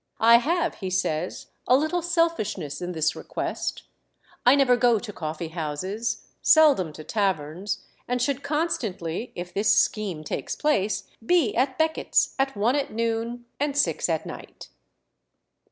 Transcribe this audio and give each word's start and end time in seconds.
"I 0.19 0.37
have," 0.37 0.73
he 0.79 0.89
says, 0.89 1.51
"a 1.67 1.77
little 1.77 2.01
selfishness 2.01 2.81
in 2.81 2.93
this 2.93 3.15
request. 3.15 3.83
I 4.47 4.55
never 4.55 4.75
go 4.75 4.97
to 4.97 5.13
coffee 5.13 5.49
houses, 5.49 6.25
seldom 6.41 6.91
to 6.93 7.03
taverns, 7.03 7.85
and 8.07 8.19
should 8.19 8.41
constantly 8.41 9.31
(if 9.35 9.53
this 9.53 9.77
scheme 9.77 10.23
takes 10.23 10.55
place), 10.55 11.03
be 11.23 11.55
at 11.55 11.77
Beckett's 11.77 12.33
at 12.39 12.55
one 12.57 12.75
at 12.75 12.91
noon 12.91 13.45
and 13.59 13.77
six 13.77 14.09
at 14.09 14.25
night." 14.25 14.69